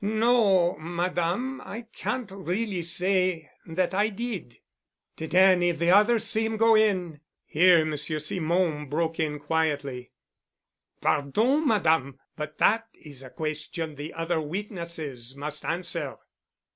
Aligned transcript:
"No, 0.03 0.79
Madame. 0.79 1.61
I 1.63 1.81
can't 1.81 2.31
really 2.31 2.81
say 2.81 3.51
that 3.67 3.93
I 3.93 4.09
did." 4.09 4.57
"Did 5.15 5.35
any 5.35 5.69
of 5.69 5.77
the 5.77 5.91
others 5.91 6.23
see 6.23 6.43
him 6.43 6.57
go 6.57 6.73
in?" 6.73 7.21
Here 7.45 7.85
Monsieur 7.85 8.17
Simon 8.17 8.89
broke 8.89 9.19
in 9.19 9.37
quietly. 9.37 10.09
"Pardon, 11.01 11.67
Madame! 11.67 12.17
But 12.35 12.57
that 12.57 12.87
is 12.95 13.21
a 13.21 13.29
question 13.29 13.93
the 13.93 14.13
other 14.15 14.41
witnesses 14.41 15.35
must 15.37 15.63
answer." 15.65 16.15